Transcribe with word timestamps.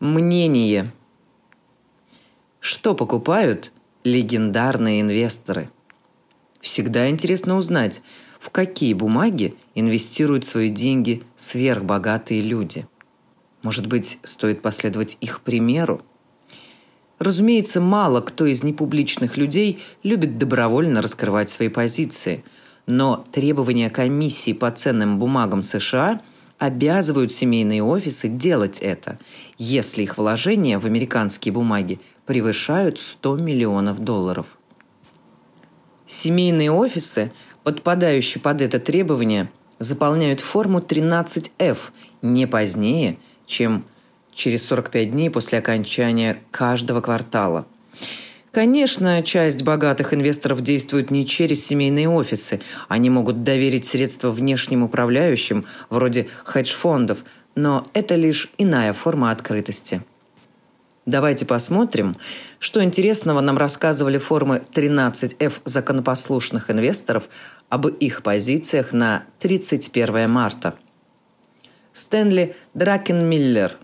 Мнение. 0.00 0.92
Что 2.60 2.94
покупают 2.94 3.72
легендарные 4.04 5.00
инвесторы? 5.00 5.70
Всегда 6.60 7.08
интересно 7.08 7.56
узнать, 7.56 8.02
в 8.38 8.50
какие 8.50 8.92
бумаги 8.92 9.54
инвестируют 9.74 10.44
свои 10.44 10.68
деньги 10.68 11.22
сверхбогатые 11.36 12.42
люди. 12.42 12.86
Может 13.62 13.86
быть, 13.86 14.18
стоит 14.22 14.60
последовать 14.60 15.16
их 15.22 15.40
примеру? 15.40 16.02
Разумеется, 17.18 17.80
мало 17.80 18.20
кто 18.20 18.44
из 18.44 18.62
непубличных 18.62 19.38
людей 19.38 19.82
любит 20.02 20.36
добровольно 20.36 21.00
раскрывать 21.00 21.48
свои 21.48 21.70
позиции, 21.70 22.44
но 22.84 23.24
требования 23.32 23.88
комиссии 23.88 24.52
по 24.52 24.70
ценным 24.70 25.18
бумагам 25.18 25.62
США– 25.62 26.20
обязывают 26.58 27.32
семейные 27.32 27.82
офисы 27.82 28.28
делать 28.28 28.78
это, 28.78 29.18
если 29.58 30.02
их 30.02 30.18
вложения 30.18 30.78
в 30.78 30.86
американские 30.86 31.52
бумаги 31.52 32.00
превышают 32.24 32.98
100 32.98 33.36
миллионов 33.38 33.98
долларов. 34.00 34.58
Семейные 36.06 36.70
офисы, 36.70 37.32
подпадающие 37.62 38.40
под 38.40 38.62
это 38.62 38.80
требование, 38.80 39.50
заполняют 39.78 40.40
форму 40.40 40.78
13F 40.78 41.78
не 42.22 42.46
позднее, 42.46 43.18
чем 43.46 43.84
через 44.32 44.66
45 44.66 45.10
дней 45.10 45.30
после 45.30 45.58
окончания 45.58 46.42
каждого 46.50 47.00
квартала– 47.00 47.66
Конечно, 48.56 49.22
часть 49.22 49.64
богатых 49.64 50.14
инвесторов 50.14 50.62
действует 50.62 51.10
не 51.10 51.26
через 51.26 51.62
семейные 51.66 52.08
офисы. 52.08 52.62
Они 52.88 53.10
могут 53.10 53.44
доверить 53.44 53.84
средства 53.84 54.30
внешним 54.30 54.82
управляющим, 54.82 55.66
вроде 55.90 56.28
хедж-фондов, 56.42 57.18
но 57.54 57.86
это 57.92 58.14
лишь 58.14 58.50
иная 58.56 58.94
форма 58.94 59.30
открытости. 59.30 60.02
Давайте 61.04 61.44
посмотрим, 61.44 62.16
что 62.58 62.82
интересного 62.82 63.42
нам 63.42 63.58
рассказывали 63.58 64.16
формы 64.16 64.62
13F 64.72 65.52
законопослушных 65.66 66.70
инвесторов 66.70 67.28
об 67.68 67.86
их 67.88 68.22
позициях 68.22 68.94
на 68.94 69.24
31 69.40 70.30
марта. 70.30 70.76
Стэнли 71.92 72.56
Дракенмиллер, 72.72 73.76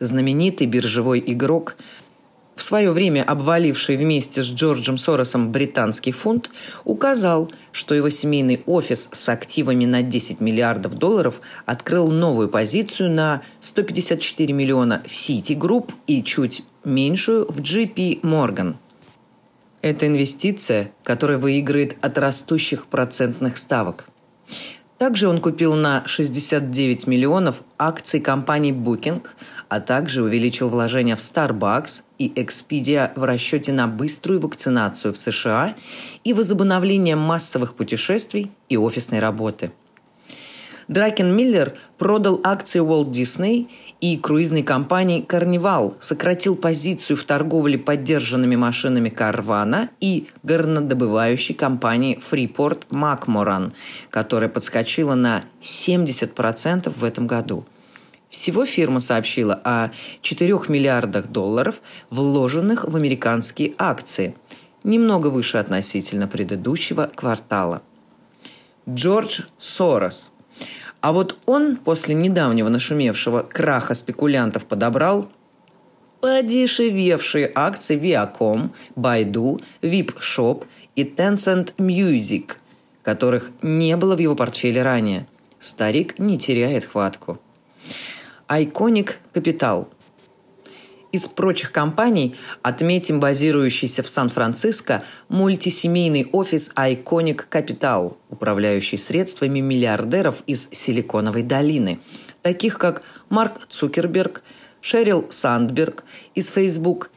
знаменитый 0.00 0.66
биржевой 0.66 1.22
игрок– 1.24 1.76
в 2.56 2.62
свое 2.62 2.90
время 2.90 3.22
обваливший 3.22 3.98
вместе 3.98 4.42
с 4.42 4.46
Джорджем 4.46 4.96
Соросом 4.96 5.52
британский 5.52 6.10
фунт, 6.10 6.50
указал, 6.84 7.52
что 7.70 7.94
его 7.94 8.08
семейный 8.08 8.62
офис 8.64 9.10
с 9.12 9.28
активами 9.28 9.84
на 9.84 10.02
10 10.02 10.40
миллиардов 10.40 10.94
долларов 10.94 11.42
открыл 11.66 12.10
новую 12.10 12.48
позицию 12.48 13.10
на 13.10 13.42
154 13.60 14.54
миллиона 14.54 15.02
в 15.06 15.10
Citigroup 15.10 15.92
и 16.06 16.22
чуть 16.22 16.62
меньшую 16.82 17.44
в 17.46 17.60
JP 17.60 18.22
Morgan. 18.22 18.76
Это 19.82 20.06
инвестиция, 20.06 20.90
которая 21.04 21.36
выиграет 21.36 21.96
от 22.00 22.16
растущих 22.16 22.86
процентных 22.86 23.58
ставок. 23.58 24.06
Также 24.96 25.28
он 25.28 25.40
купил 25.40 25.74
на 25.74 26.06
69 26.06 27.06
миллионов 27.06 27.60
акций 27.76 28.18
компании 28.18 28.72
Booking– 28.72 29.22
а 29.68 29.80
также 29.80 30.22
увеличил 30.22 30.70
вложения 30.70 31.16
в 31.16 31.20
Starbucks 31.20 32.02
и 32.18 32.28
Expedia 32.28 33.12
в 33.16 33.24
расчете 33.24 33.72
на 33.72 33.86
быструю 33.86 34.40
вакцинацию 34.40 35.12
в 35.12 35.18
США 35.18 35.74
и 36.24 36.32
возобновление 36.32 37.16
массовых 37.16 37.74
путешествий 37.74 38.50
и 38.68 38.76
офисной 38.76 39.20
работы. 39.20 39.72
Дракен 40.88 41.34
Миллер 41.34 41.74
продал 41.98 42.40
акции 42.44 42.80
Walt 42.80 43.10
Disney 43.10 43.68
и 44.00 44.16
круизной 44.16 44.62
компании 44.62 45.24
Carnival, 45.26 45.96
сократил 45.98 46.54
позицию 46.54 47.16
в 47.16 47.24
торговле 47.24 47.76
поддержанными 47.76 48.54
машинами 48.54 49.08
Carvana 49.08 49.88
и 50.00 50.28
горнодобывающей 50.44 51.56
компании 51.56 52.20
Freeport 52.30 52.86
McMoran, 52.90 53.72
которая 54.10 54.48
подскочила 54.48 55.16
на 55.16 55.44
70% 55.60 56.92
в 56.96 57.02
этом 57.02 57.26
году– 57.26 57.64
всего 58.30 58.66
фирма 58.66 59.00
сообщила 59.00 59.60
о 59.64 59.90
4 60.22 60.52
миллиардах 60.68 61.28
долларов, 61.28 61.80
вложенных 62.10 62.84
в 62.84 62.96
американские 62.96 63.74
акции, 63.78 64.36
немного 64.84 65.28
выше 65.28 65.58
относительно 65.58 66.26
предыдущего 66.26 67.10
квартала. 67.14 67.82
Джордж 68.88 69.42
Сорос. 69.58 70.32
А 71.00 71.12
вот 71.12 71.38
он 71.46 71.76
после 71.76 72.14
недавнего 72.14 72.68
нашумевшего 72.68 73.42
краха 73.42 73.94
спекулянтов 73.94 74.64
подобрал 74.64 75.30
подешевевшие 76.20 77.50
акции 77.54 77.98
Viacom, 77.98 78.70
Baidu, 78.96 79.62
VIP 79.82 80.16
Shop 80.18 80.64
и 80.94 81.04
Tencent 81.04 81.74
Music, 81.76 82.52
которых 83.02 83.52
не 83.62 83.96
было 83.96 84.16
в 84.16 84.18
его 84.18 84.34
портфеле 84.34 84.82
ранее. 84.82 85.26
Старик 85.60 86.18
не 86.18 86.38
теряет 86.38 86.84
хватку. 86.84 87.40
Iconic 88.48 89.14
Capital. 89.34 89.88
Из 91.12 91.28
прочих 91.28 91.72
компаний 91.72 92.36
отметим 92.62 93.20
базирующийся 93.20 94.02
в 94.02 94.08
Сан-Франциско 94.08 95.02
мультисемейный 95.28 96.28
офис 96.32 96.70
Iconic 96.76 97.48
Capital, 97.50 98.16
управляющий 98.28 98.98
средствами 98.98 99.60
миллиардеров 99.60 100.42
из 100.46 100.68
Силиконовой 100.70 101.42
долины, 101.42 102.00
таких 102.42 102.78
как 102.78 103.02
Марк 103.30 103.66
Цукерберг, 103.68 104.42
Шерил 104.80 105.26
Сандберг 105.30 106.04
из 106.34 106.50
Facebook 106.50 107.10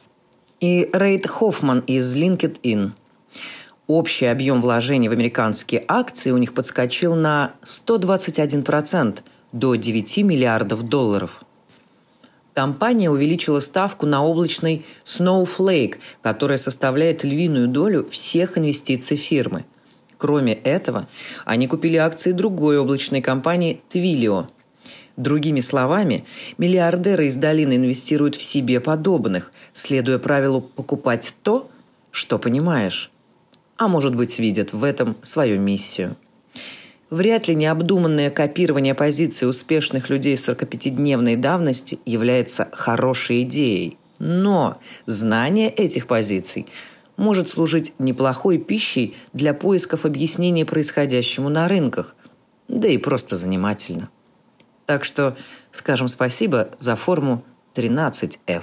и 0.58 0.88
Рейд 0.92 1.28
Хоффман 1.28 1.80
из 1.80 2.16
LinkedIn. 2.16 2.92
Общий 3.86 4.26
объем 4.26 4.60
вложений 4.62 5.08
в 5.08 5.12
американские 5.12 5.84
акции 5.86 6.30
у 6.30 6.38
них 6.38 6.54
подскочил 6.54 7.14
на 7.14 7.54
121%, 7.64 9.18
до 9.52 9.74
9 9.74 10.18
миллиардов 10.18 10.82
долларов. 10.84 11.42
Компания 12.54 13.10
увеличила 13.10 13.60
ставку 13.60 14.06
на 14.06 14.24
облачный 14.24 14.84
Snowflake, 15.04 15.98
которая 16.20 16.58
составляет 16.58 17.24
львиную 17.24 17.68
долю 17.68 18.08
всех 18.10 18.58
инвестиций 18.58 19.16
фирмы. 19.16 19.64
Кроме 20.18 20.54
этого, 20.54 21.08
они 21.44 21.66
купили 21.66 21.96
акции 21.96 22.32
другой 22.32 22.78
облачной 22.78 23.22
компании 23.22 23.80
Twilio. 23.88 24.48
Другими 25.16 25.60
словами, 25.60 26.24
миллиардеры 26.58 27.26
из 27.26 27.36
долины 27.36 27.76
инвестируют 27.76 28.36
в 28.36 28.42
себе 28.42 28.80
подобных, 28.80 29.52
следуя 29.72 30.18
правилу 30.18 30.60
«покупать 30.60 31.34
то, 31.42 31.70
что 32.10 32.38
понимаешь». 32.38 33.10
А 33.76 33.88
может 33.88 34.14
быть, 34.14 34.38
видят 34.38 34.72
в 34.72 34.84
этом 34.84 35.16
свою 35.22 35.58
миссию– 35.58 36.16
Вряд 37.10 37.48
ли 37.48 37.56
необдуманное 37.56 38.30
копирование 38.30 38.94
позиций 38.94 39.48
успешных 39.48 40.08
людей 40.10 40.36
45-дневной 40.36 41.36
давности 41.36 41.98
является 42.06 42.68
хорошей 42.72 43.42
идеей. 43.42 43.98
Но 44.20 44.78
знание 45.06 45.70
этих 45.70 46.06
позиций 46.06 46.66
может 47.16 47.48
служить 47.48 47.94
неплохой 47.98 48.58
пищей 48.58 49.16
для 49.32 49.54
поисков 49.54 50.04
объяснения 50.04 50.64
происходящему 50.64 51.48
на 51.48 51.66
рынках, 51.66 52.14
да 52.68 52.86
и 52.86 52.96
просто 52.96 53.34
занимательно. 53.34 54.08
Так 54.86 55.04
что 55.04 55.36
скажем 55.72 56.06
спасибо 56.06 56.70
за 56.78 56.94
форму 56.94 57.44
13F. 57.74 58.62